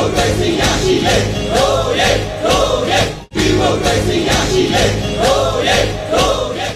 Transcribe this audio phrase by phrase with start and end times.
[0.00, 1.16] မိုကရေစီရရှိလေ
[1.54, 3.04] တို့ရဲ့တို့ရဲ့
[3.34, 4.84] ဒီမိုကရေစီရရှိလေ
[5.20, 6.72] တို့ရဲ့တို့ရဲ့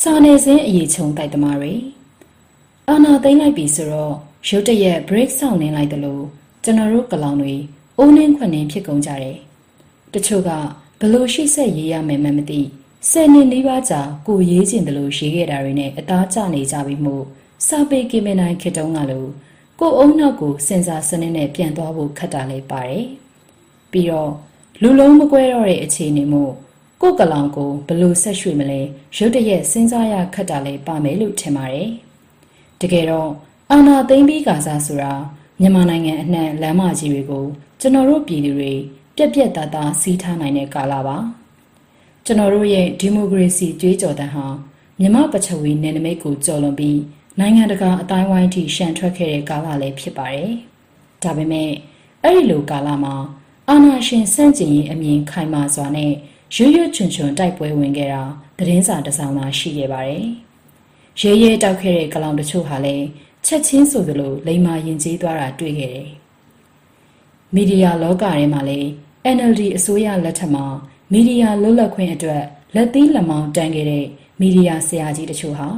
[0.00, 1.72] စာနယ်ဇင်းအရေးချုံတိုက်သမားတွေ
[2.88, 4.14] အာနာသိမ့်လိုက်ပြီဆိုတော့
[4.48, 6.24] ရုတ်တရက် break ဆောင်နေလိုက်တယ်လို့
[6.64, 7.54] ကျွန်တော်တို့ကလောင်တွေ
[7.98, 9.36] အိုးနှင်းခွနှင်းဖြစ်ကုန်ကြတယ်
[10.14, 10.50] တချို့က
[11.00, 12.60] ဘလို့ရှိဆက်ရေးရမယ်မှမသိ
[13.10, 17.24] ဆယ်နှစ်လေးပါးကြာကိုရေးကျင်တယ်လို့ရေးခဲ့တာတွေနဲ့အသားကျနေကြပြီမို့
[17.66, 19.28] စာပေကိမနိုင်ခေတုံးကလို့
[19.80, 23.04] ကိုအုံနောက်ကိုစင်စာစနစ်နဲ့ပြန်သွားဖို့ခက်တာလေးပါတယ်
[23.92, 24.32] ပြီးတော့
[24.82, 26.52] လူလုံးမကွဲတော့တဲ့အခြေအနေမို့
[27.00, 28.80] ကိုယ့်ကလောင်ကိုဘယ်လို့ဆက်ရွှေ့မလဲ
[29.16, 31.88] ရုတ်တရက်စဉ်းစားရခက်တာလည်းပါမယ်လို့ထင်ပါတယ်။
[32.80, 33.30] တကယ်တော့
[33.70, 35.12] အာနာသိမ့်ပြီးကစားဆိုတာ
[35.60, 37.46] မြန်မာနိုင်ငံအနှံ့လမ်းမကြီးတွေကို
[37.80, 38.72] ကျွန်တော်တို့ပြည်သူတွေ
[39.16, 41.16] ပြက်ပြက်သားသားစီးထားနိုင်တဲ့ကာလပါ။
[42.24, 44.46] ကျွန်တော်တို့ရဲ့ဒီမိုကရေစီကြွေးကြော်တဲ့ဟာ
[45.00, 46.98] မြမပချဝီနယ်နိမိတ်ကိုကျော်လွန်ပြီး
[47.40, 50.50] နိုင်ငံတကာအတိုင်းဝိုင်းထိရှန်ထွက်ခဲ့တဲ့ကာလလည်းဖြစ်ပါတယ်။
[51.22, 51.70] ဒါပေမဲ့
[52.22, 53.14] အဲ့ဒီလိုကာလမှာ
[53.68, 56.12] အာနာရှင်စန့်ကျင်ရေးအမြင်ခိုင်မာစွာနဲ့
[56.54, 58.22] ရွရွချွန်ချွန်တိုက်ပွဲဝင်ခဲ့တာ
[58.58, 60.24] သတင်းစာတစ်စောင်သာရှိခဲ့ပါတယ်။
[61.20, 63.06] ရဲရဲတောက်ခဲ့တဲ့ကလောင်တချို့ဟာလည်း
[63.46, 66.10] ချက်ချင်းဆိုသလိုလိမ္မာရင်ကျေးသွားတာတွေ့ခဲ့တယ်။
[67.54, 68.88] မီဒီယာလောကထဲမှာလည်း
[69.36, 70.64] NLD အစိုးရလက်ထက်မှာ
[71.12, 72.42] မီဒီယာလွတ်လပ်ခွင့်အတွက်
[72.74, 74.06] လက်သီးလက်မောင်းတန်းခဲ့တဲ့
[74.40, 75.68] မီဒီယာဆရာကြီးတချို့ဟာ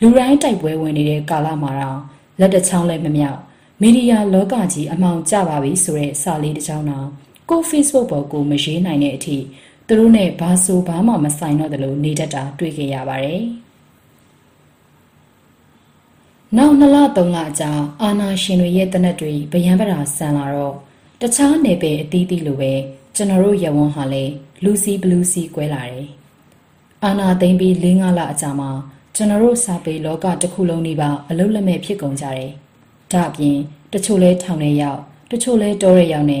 [0.00, 2.00] လူတိုင်းတိုက်ပွဲဝင်နေတဲ့ကာလမှာတော့
[2.40, 3.40] လက်တစ်ချောင်းလည်းမမြောက်
[3.80, 7.06] မီဒီယာလောကကြီးအမှောင်ကျပါပြီဆိုတဲ့စာလေးတစ်ချောင်းတော့
[7.50, 9.36] ကို Facebook ပေါ်ကိုမရေးနိုင်တဲ့အထိ
[9.86, 13.42] သူတို့နဲ့ဘာဆိုဘာမှမဆိုင်တော့တယ်လို့နေတတ်တာတွေ့ခဲ့ရပါတယ်။
[16.56, 17.70] နောက်နှစ်လသုံးလကြာ
[18.02, 20.74] အာနာရှင်တွေရဲ့တနက်တွေဗယံပရာဆန်လာတော့
[21.20, 22.72] တခြားနယ်ပယ်အသီးသီးလိုပဲ
[23.16, 24.32] ကျွန်တော်တို့ရဝန်းဟာလည်း
[24.64, 26.06] လူစီဘလူးစီကွဲလာတယ်။
[27.04, 28.70] အာနာသိမ့်ပြီး၄-၅လအကြာမှာ
[29.20, 32.50] ကျွန်တော်တို့စာပေလောကတစ်ခုလုံးနေပါအလုံးလက်မဲ့ဖြစ်ကုန်ကြတယ်။
[33.12, 33.56] ဒါအပြင်
[33.92, 36.40] တချို့လဲထောင်ထဲရောက်တချို့လဲတောထဲရောက်နေ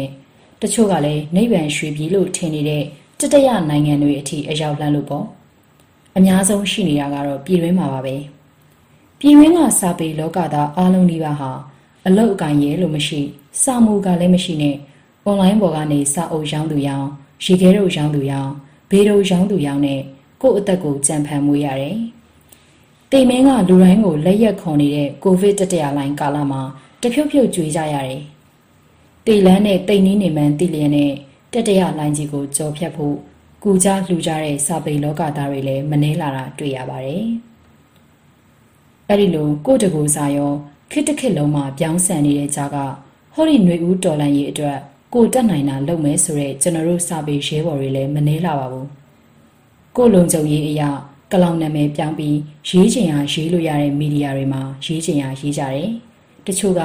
[0.62, 2.84] တချို့ကလည်းနိဗ္ဗာန်ရွှေပြည်လို့ထင်နေတဲ့
[3.20, 5.26] တတရနိုင်ငံတွေအထိအရောက်လှမ်းလို့ပေါ့
[6.16, 8.16] အများဆုံးရှိနေတာကတော့ပြည်တွင်းမှာပါပဲ
[9.20, 11.50] ပြည်တွင်းကစာပေလောကသားအားလုံးဒီပါဟာ
[12.06, 13.20] အလုတ်အကင်ရဲလို့မရှိ
[13.62, 14.76] စာမှုကလည်းမရှိနဲ့
[15.24, 17.08] အွန်လိုင်းပေါ်ကနေစာအုပ်ရောင်းသူရောင်း
[17.44, 18.52] ရေခဲတို့ရောင်းသူရောင်း
[18.90, 20.00] ဘေးတို့ရောင်းသူရောင်းနဲ့
[20.42, 21.98] ကို့အသက်ကိုကြံဖန်မွေးရတယ်
[23.12, 26.62] တိမ်မင်းကလူတိုင်းကိုလက်ရက်ခွန်နေတဲ့ကိုဗစ်တတိယလိုင်းကာလမှာ
[27.02, 28.20] တဖြုတ်ဖြုတ်ကြွေးကြရတယ်
[29.26, 31.12] တေလန်းနဲ့တိမ်နှင်းနေမှန်းတည်လျက်နဲ့
[31.52, 33.16] တတရလိုင်းကြီးကိုကြော်ဖြတ်ဖို့
[33.62, 37.24] ကူကြလှူကြတဲ့စာပေလောကသားတွေလည်းမနှဲလာတာတွေ့ရပါတယ်။
[39.08, 40.52] အဲ့ဒီလိုကိုတကူစာရော
[40.90, 42.76] ခိတခစ်လုံးမှာပြောင်းဆန်နေတဲ့ကြားက
[43.34, 44.78] ဟောဒီຫນွေဦးတော်လန်ရေးအတွက်
[45.14, 48.86] ကိုတက်နိုင်တာလုပ်မယ်ဆိုတဲ့ကျွန်တော်တို့စာပေရဲဘော်တွေလည်းမနှဲလာပါဘူး။
[49.96, 50.90] ကိုလုံခြုံရေးအရာ
[51.31, 52.37] ကလောင်နာမည်ပြောင်းပြီး
[52.67, 55.89] ရေးချင်ရာရေးလို့ရတဲ့မီဒီယာတွေမှာရေးချင်ရာရေးကြတယ်။
[56.47, 56.81] တချို့က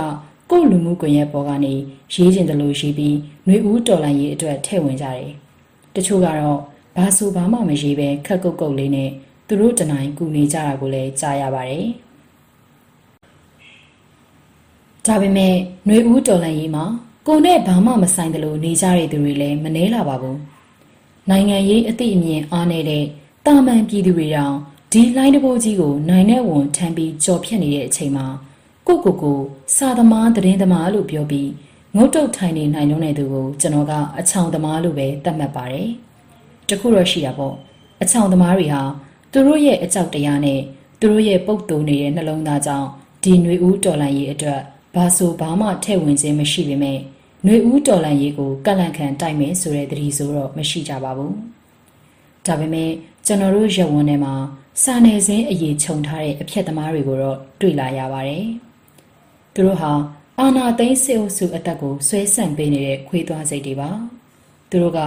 [0.51, 1.75] ကို့လူမှုကွန်ရက်ပေါ်ကနေ
[2.15, 5.29] ရေးကျင်တယ်လို့ရေးပြီးຫນွေဦးတော်လိုင်းရေးအတွက်ထည့်ဝင်ကြတယ်။
[5.95, 6.59] တချို့ကတော့
[6.97, 9.11] ဘာဆိုဘာမှမရေးပဲခက်ကုတ်ကုတ်လေးနဲ့
[9.47, 11.87] သူတို့တနိုင်ကူနေကြတာကိုလည်းကြားရပါတယ်။
[15.07, 15.55] ဒါပေမဲ့
[15.87, 16.85] ຫນွေဦးတော်လိုင်းရေးမှာ
[17.27, 20.37] ကိုနဲ့ဘာမှမဆိုင်တယ်လို့နေကြတဲ့သူတွေလည်းမနှဲလာပါဘူး။
[21.31, 23.05] နိုင်ငံရေးအသည့်အမြင်အားနေတဲ့
[23.47, 24.55] တာမန်ပြည်သူတွေတောင်
[24.93, 28.27] ဒီလိုင်းတဘိုးကြီးကိုနိုင်နဲ့ဝန်ထမ်းပြီးကြော်ဖြတ်နေတဲ့အချိန်မှာ
[28.87, 29.39] ကိုကိုကို
[29.77, 31.51] စာသမားသတင်းသမားလို့ပြောပြီး
[31.97, 35.89] ငုတ်တုတ်ထိုင်နေနိုင်လုံးတဲ့သူကိုကျွန်တော်ကအချောင်သမားလို့ပဲသတ်မှတ်ပါတယ်။
[36.69, 37.55] တခုတော့ရှိတာပေါ့။
[38.03, 38.83] အချောင်သမားတွေဟာ
[39.33, 40.61] သူတို့ရဲ့အကြောက်တရားနဲ့
[41.01, 42.89] သူတို့ရဲ့ပုတ်တူနေတဲ့နှလုံးသားကြောင့်
[43.23, 44.61] ဒီຫນွေဦးတော်လန်ရေးအတွက်
[44.95, 46.99] ဘာဆိုဘာမှထဲ့ဝင်ခြင်းမရှိပေမဲ့
[47.45, 51.33] ຫນွေဦးတော်လန်ရေးကိုကန့်လန့်ခံတိုက်မယ်ဆိုတဲ့သတိဆိုတော့မရှိကြပါဘူး။
[52.47, 52.91] ဒါပေမဲ့
[53.26, 54.34] ကျွန်တော်တို့ရုပ်ဝန်းထဲမှာ
[54.84, 58.46] စာနယ်ဇင်းအရေးခြုံထားတဲ့အဖြတ်သမားတွေကိုတော့တွေ့လာရပါတယ်။
[59.54, 59.92] သူတို့ဟာ
[60.40, 63.90] အာနာသိန်းစေအုပ်စုအသက်ကိုဆွဲဆန့်ပေးနေတဲ့ခွေးသွားစိတ်တွေပါ
[64.70, 65.00] သူတို့က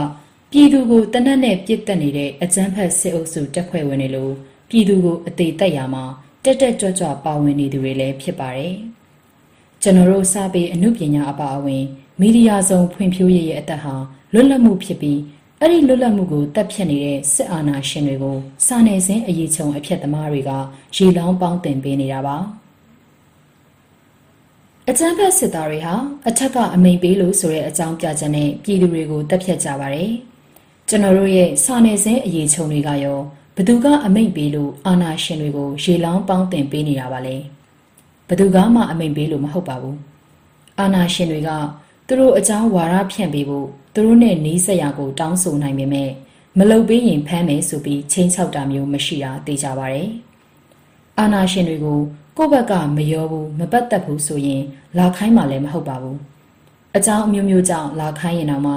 [0.50, 4.32] ပြည်သူကိုတနက်နဲ့ပြစ်တက်နေတဲ့အကြမ်းဖက်စစ်အုပ်စုတက်ခွဲဝင်နေလို့
[4.68, 6.04] ပြည်သူကိုအသေးတက်ရမှာ
[6.44, 8.74] တက်တက်ကြွကြွပါဝင်နေသူတွေလည်းဖြစ်ပါတယ်
[9.82, 11.84] ကျွန်တော်တို့စာပေအမှုပညာအပါအဝင်
[12.20, 13.94] မီဒီယာဆောင်ဖွံ့ဖြိုးရေးရဲ့အသက်ဟာ
[14.32, 15.20] လွတ်လပ်မှုဖြစ်ပြီး
[15.62, 18.36] အဲ့ဒီလွတ်လပ်မှုကိုတပ်ဖြတ်နေတဲ့စစ်အာဏာရှင်တွေကို
[18.66, 20.50] စာနယ်ဇင်းအရေးချုံအဖြစ်သမားတွေက
[20.96, 22.36] ရေလောင်းပေါင်းတင်ပေးနေတာပါ။
[24.88, 25.94] အကြမ်းဖက်စစ်သားတွေဟာ
[26.28, 30.10] အထက်ကအမိန်ပေးလို့ဆိုတဲ့အကြောင်းပြချက်နဲ့ပြည်သူတွေကိုတပ်ဖြတ်ကြပါတယ်။
[30.88, 33.18] ကျွန်တော်တို့ရဲ့စာနယ်ဇင်းအရေးချုံတွေကရော
[33.56, 37.36] ဘသူကအမိန်ပေးလို့အာဏာရှင်တွေကိုရေလောင်းပေါင်းတင်ပေးနေတာပါလဲ။
[38.28, 39.96] ဘသူကမှအမိန်ပေးလို့မဟုတ်ပါဘူး။
[40.80, 41.50] အာဏာရှင်တွေက
[42.06, 46.10] သူတို့အကြောင်းဝါဒဖြန့်ပေးဖို့ သူတို့နဲ့နှီးဆက်ရာကိုတောင်းဆိုနိုင်ပေမဲ့
[46.58, 50.08] မလုပ်ပေးရင်ဖမ်းမယ်ဆိုပြီးချင်းချောက်တာမျိုးမရှိတာသိကြပါတယ်။
[51.18, 52.00] အာဏာရှင်တွေကို
[52.36, 54.62] ကိုယ့်ဘက်ကမရောဘူးမပတ်သက်ဘူးဆိုရင်
[54.98, 56.18] လာခိုင်းမှလည်းမဟုတ်ပါဘူး
[56.96, 58.74] အကြောင်းအမျိုးမျိုးကြောင့်လာခိုင်းရင်တော့မှ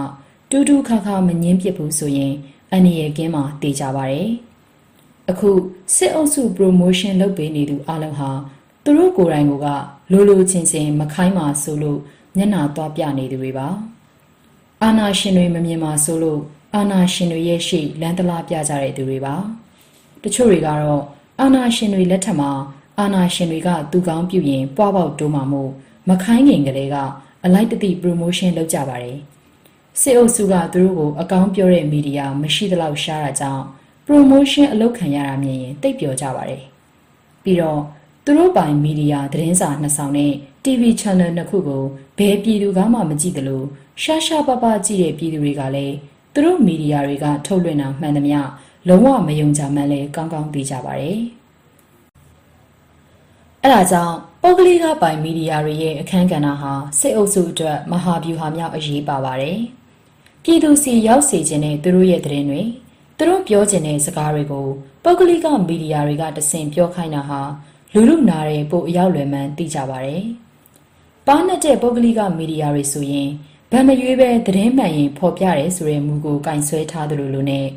[0.50, 2.34] တူးတူးခါခါမငင်းပြစ်ဘူးဆိုရင်
[2.72, 4.30] အန်ရယ်ကင်းမှာတည်ကြပါတယ်
[5.30, 5.50] အခု
[5.96, 8.30] စစ်အုပ်စု promotion လုပ်ပေးနေသူအလုံးဟာ
[8.84, 9.54] သူတို့ကိုယ်တိုင်က
[10.12, 12.00] လိုလိုချင်းချင်းမခိုင်းပါဆိုလို့
[12.38, 13.68] မျက်နှာသွားပြနေသူတွေပါ
[14.84, 16.42] အာနာရှင်တွေမမြင်ပါဆိုလို့
[16.76, 19.36] အာနာရှင်တွေရဲ့ရှိလမ်းတလားပြကြတဲ့သူတွေပါ
[20.24, 21.04] တချို့တွေကတော့
[21.40, 22.52] အာနာရှင်တွေလက်ထက်မှာ
[23.00, 25.72] အာနာရှင်တွေကသူကောင်းပြုရင်ပွားပေါက်တိုးမှာမို့
[26.10, 26.96] မခိုင်းခင်ကလေးက
[27.46, 29.18] အလိုက်တတိ promotion လုပ်ကြပါတယ်
[30.02, 33.64] စစ်အုပ်စုကသူတို့ကိုအကောင်းပြောတဲ့မီဒီယာမရှိသလောက်ရှားတာကြောင့်
[34.06, 36.64] promotion အလုပ်ခံရတာမြင်ရင်တိတ်ပျော်ကြပါတယ်
[37.44, 37.82] ပြီးတော့
[38.26, 40.34] သူတို့ပိုင်မီဒီယာသတင်းစာနှစ်ဆောင်နဲ့
[40.64, 41.84] TV channel နှစ်ခုကို
[42.18, 43.64] ဘယ်ပြည်သူကမှမကြည့်သလို
[44.02, 45.96] ရှားရှားပပကြည့်တဲ့ပြည်သူတွေကလည်း
[46.34, 48.40] သူတို့မီဒီယာတွေကထုတ်လွှင့်တာမှန်သမျှ
[48.88, 51.20] လုံးဝမယုံကြမှန်းလဲကောင်းကောင်းသိကြပါတယ်။
[53.64, 59.58] အဲဒါကြောင့်ပုဂ္ဂလိကပိုင်မီဒီယာတွေရဲ့အခန်းကဏ္ဍဟာစစ်အုပ်စုအတွက်မဟာဗျူဟာမြောက်အရေးပါပါတယ်။
[60.44, 62.62] ပြည်သူစီရောက်စေခြင်းနဲ့သူတို့ရဲ့သတင်းတွေ
[63.18, 64.68] သူတို့ပြောခြင်းတဲ့စကားတွေကို
[65.04, 67.42] ပုဂ္ဂလိကမီဒီယာတွေကတဆင့်ပြောခိုင်းတာဟာ
[67.94, 70.24] လူလူနာတဲ့ပိုအရောက်လွယ်မှန်းသိကြပါတယ်။
[71.28, 73.30] ပါနဲ့တဲ့ပုဂ္ဂလိကမီဒီယာတွေဆိုရင်
[73.72, 77.68] ဗန်မရွေးပဲသတင်းမှန်ရင်ဖော်ပြရဲဆိုတဲ့မူကိုကင်ဆွဲထားသလိုလိုနဲ့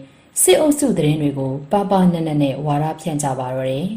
[0.42, 3.88] စစ်အုပ်စုသတင်းတွေကိုပါပါနက်နက်နဲ့ဝါရဖြန့်ကြပါတော့တယ်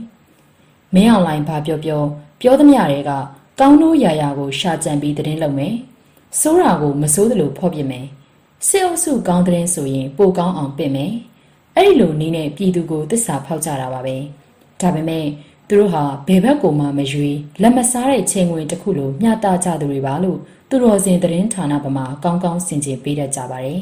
[0.94, 2.02] ။မင်းအောင်လိုင်းဘာပြောပြော
[2.42, 3.12] ပြောသမျှတွေက
[3.60, 5.74] ကောင်းတို့ရာရာကိုရှာကြံပြီးသတင်းလုပ်မယ်။
[6.40, 8.06] စိုးတာကိုမစိုးသလိုဖော်ပြမယ်။
[8.68, 11.14] စစ်အုပ်စုကောင်းသတင်းဆိုရင်ပိုကောင်းအောင်ပြင်မယ်။
[11.76, 14.18] အဲ့ဒီလိုနည်းနဲ့ပြည်သူကိုတစ္ဆာဖောက်ကြတာပါပဲ။
[14.82, 15.26] ဒါပေမဲ့
[15.70, 20.40] သူတို့ဟာဘယ်ဘက်ကိုမှမရွေးလက်မစားတဲ့ချိန်ဝင်တစ်ခုလိုမျှတကြသူတွေပါလို့
[20.70, 23.82] သူတော်စင်သတင်းဌာနပမာကောင်းကောင်းဆင်ခြင်ပေးတတ်ကြပါတယ်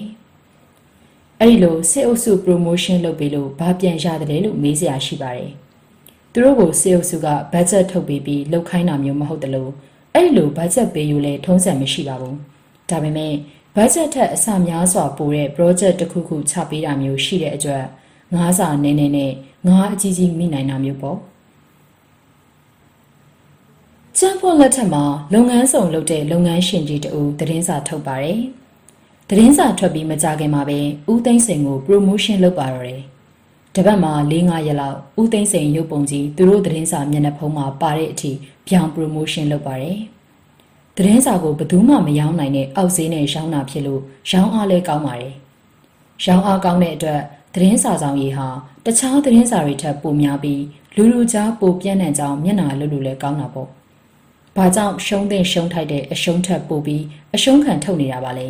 [1.41, 5.51] ။အဲဒီလိုစစ်အုပ်စု promotion လုပ်ပေးလို့ဘာပြန်ရတယ်လို့မေးစရာရှိပါတယ်။
[6.31, 9.71] သူတို့ကိုစစ်အုပ်စုက budget ထုတ်ပေးပြီးလှုပ်ခိုင်းတာမျိုးမဟုတ်တလို့
[10.13, 12.35] အဲ့လို budget ပေးယူလဲထုံးစံမရှိပါဘူး။
[12.89, 13.33] ဒါပေမဲ့
[13.75, 17.83] budget ထက်အဆများစွာပိုတဲ့ project တစ်ခုခုချပေးတာမျိုးရှိတဲ့အတွက်
[18.33, 19.33] ငါးစာနည်းနည်းနဲ့
[19.67, 21.19] ငါးအကြီးကြီးမိနိုင်တာမျိုးပေါ့။
[24.25, 25.03] ကျန်းဖို့လက်ထက်မှာ
[25.33, 28.39] လုပ်ငန်းဆောင်လုပ်တဲ့လုပ်ငန်းရှင်ကြီးတူသတင်းစာထုတ်ပါတယ်။
[29.29, 30.79] သတင်းစာထွက်ပြီးမကြခင်မှာပဲ
[31.11, 33.01] ဦးသိန်းစိန်ကို promotion လုပ်ပါတော့တယ်။
[33.75, 38.31] တပတ်မှာ၄-၅ရက်လောက်ဦးသိန်းစိန်ရုပ်ပုံကြီးသူတို့သတင်းစာမျက်နှာဖုံးမှာပါတဲ့အထိ
[38.67, 39.97] ပြောင်း promotion လုပ်ပါတယ်။
[40.97, 45.33] သတင်းစာကိုဘယ်သူမှမရောင်းနိုင်တဲ့အောက်ဈေးနဲ့ရောင်းတာဖြစ်လို့ရောင်းအားလဲကောင်းပါတယ်။
[46.25, 47.21] ရောင်းအားကောင်းတဲ့အတွက်
[47.53, 48.47] သတင်းစာဆောင်ရေးဟာ
[48.85, 50.63] တခြားသတင်းစာတွေထက်ပိုများပြီး
[50.95, 53.69] လူလူကြားပိုပြန့်နှံ့ကြောင်းမျက်နှာလွတ်လို့လဲကောင်းတာပေါ့။
[54.57, 57.03] ဘာကြောင့်ရှုံးတဲ့ရှုံးထိုက်တဲ့အရှုံးထက်ပိုပြီး
[57.35, 58.47] အရှုံးခံထုတ်နေတာပါလဲ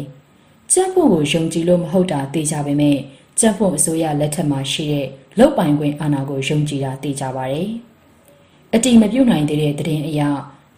[0.71, 2.97] ကျန်းဖို့ကိုယုံကြည်လို့မဟုတ်တာသိကြပေမဲ့
[3.39, 5.07] ကျန်းဖို့အစိုးရလက်ထက်မှာရှိတဲ့
[5.39, 7.69] လုတ်ပိုင်ခွင့်အာဏာကိုယုံကြည်တာသိကြပါတယ်
[8.73, 10.29] အတိမပြုတ်နိုင်သေးတဲ့သတင်းအရာ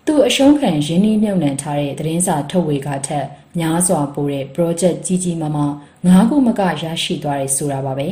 [0.05, 3.25] သူအရှုံးခံရင်းနှီးမြှုပ်နှံထားတဲ့သတင်းစာထုတ်ဝေကထက်
[3.59, 5.71] များစွာပိုတဲ့ project ကြီးကြီးမားမား
[6.07, 8.07] ၅ခုမကရရှိသွားတယ်ဆိုတာပါပဲ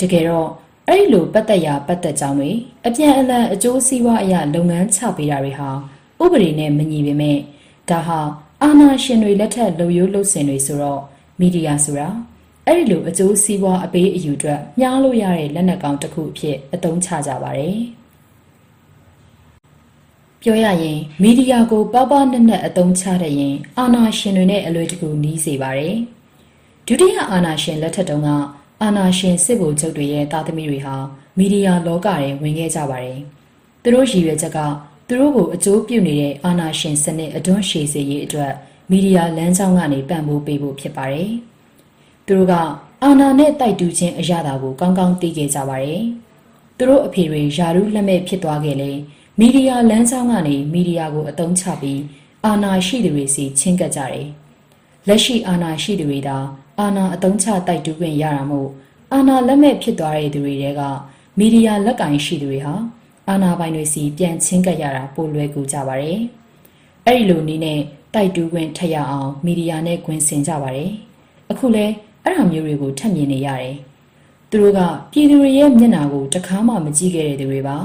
[0.00, 0.48] တကယ်တော့
[0.88, 2.50] အဲ့ဒီလိုပတ်သက်ရာပတ်သက်ကြောင်းတွေ
[2.86, 5.70] အပြန်အလှန်အကျိုးစီးပွားအရာလုပ်ငန်းချပေးတာတွေဟာ
[6.22, 7.38] ဥပဒေနဲ့မညီပေမဲ့
[7.90, 8.20] ဒါဟာ
[8.62, 11.00] အာဏာရှင်တွေလက်ထက်လုံရိုးလှုပ်ဆင်တွေဆိုတော့
[11.40, 12.08] မီဒီယာဆိုတာ
[12.66, 17.78] အဲ့ဒီလိုအကျိုးစီးပွားအပေးအယူအတွက်မျှားလို့ရတဲ့လက်နက်ကောင်းတစ်ခုအဖြစ်အသုံးချကြပါတယ်
[20.42, 25.96] ပြောရရင်မီဒီယာကိုပေါပေါနက်နက်အသုံးချတဲ့ရင်အာဏာရှင်တွေနဲ့အလွယ်တကူနီးစေပါတယ်
[26.86, 28.28] ဒုတိယအာဏာရှင်လက်ထက်တုန်းက
[28.82, 30.96] အာဏာရှင်စစ်ဗိုလ်ချုပ်တွေရဲ့တာသမီတွေဟာ
[31.38, 33.18] မီဒီယာလောကထဲဝင်ခဲ့ကြပါတယ်
[33.82, 34.58] သူတို့ရည်ရွယ်ချက်က
[35.08, 38.52] သူတို့ကိုအကျိုးပြုနေတဲ့အာဏာရှင်စနစ်အတွန်းရှည်စေရေးအတွက်
[38.90, 41.30] မီဒီယာလမ်းကြောင်းကနေပံ့ပိုးပေးဖို့ဖြစ်ပါတယ်။
[42.26, 42.54] သူတို့က
[43.02, 46.02] အာဏာနဲ့တိုက်တူးခြင်းအရာတာကိုကောင်းကောင်းသိခဲ့ကြပါတယ်။
[46.76, 48.90] သူတို့အဖေတွေယာရုလက်မဲ့ဖြစ်သွားခဲ့လေ
[49.38, 52.00] မီဒီယာလမ်းကြောင်းကနေမီဒီယာကိုအသုံးချပြီး
[52.46, 54.26] အာဏာရှိသူတွေစီချင်းကပ်ကြတယ်။
[55.08, 56.38] လက်ရှိအာဏာရှိသူတွေသာ
[56.80, 58.68] အာဏာအသုံးချတိုက်တူးခွင့်ရတာမို့
[59.12, 60.80] အာဏာလက်မဲ့ဖြစ်သွားတဲ့သူတွေတဲက
[61.38, 62.74] မီဒီယာလက်ကင်ရှိသူတွေဟာ
[63.28, 66.18] အာနာပိုင်တွေစီပြန်ချင်းကပ်ရတာပိုလွယ်ကူကြပါတယ်။
[67.06, 67.80] အဲ့ဒီလိုနည်းနဲ့
[68.14, 70.90] တိုက်တူးခွင့်ထက်ရအောင်မီဒီယာနဲ့ခွင်ဆင်ကြပါတယ်။
[71.50, 71.86] အခုလဲ
[72.24, 73.74] အဲ့ဒါမျိုးတွေကိုထပ်မြင်နေရတယ်။
[74.50, 74.80] သူတို့က
[75.12, 77.76] ပြည်သူတွေရဲ့မျက်နှာကိုတခါမှမကြည့်ခဲ့တဲ့သူတွေပါ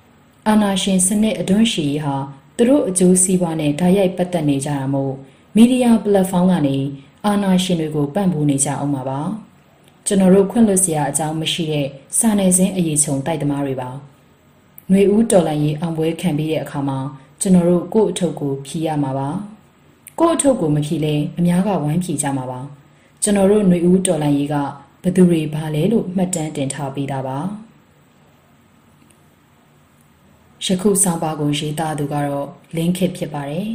[0.48, 2.16] ။အာနာရှင်စနစ်အတွန်းရှည်ဟာ
[2.56, 5.12] သူတို့အကျိုးစီးပွားနဲ့ဓာတ်ရိုက်ပတ်သက်နေကြတာမို့
[5.56, 6.76] မီဒီယာပလက်ဖောင်းကနေ
[7.26, 9.20] အာနာရှင်တွေကိုပံ့ပိုးနေကြအောင်ပါပါ။
[10.06, 11.86] ကျွန်တော်တို့ခွင့်လွှတ်စရာအကြောင်းမရှိတဲ့
[12.18, 13.90] စာနယ်ဇင်းအရေးချုံတိုက်သမားတွေပါ။
[14.89, 16.97] ຫນွေဦးတော်လိုင်းရေးအောင်ပွဲခံပြီးတဲ့အခါမှာ
[17.41, 19.29] ကျွန်တော်တို့ကို့အထုပ်ကိုဖြီးရမှာပါ
[20.19, 22.59] ကို့အထုပ်ကိုမဖြီးလဲအများကဝိုင်းဖြီးကြမှာပါ
[23.23, 24.55] ကျွန်တော်တို့ຫນွေဦးတော်လိုင်းရေးက
[25.03, 27.37] ဘသူတွေဘာလဲလို့မှတ်တမ်းတင်ထားပေးတာပါ
[30.65, 33.69] ယခုဆောင်ပါကိုရေးသားသူကတော့လင်းခစ်ဖြစ်ပါတယ်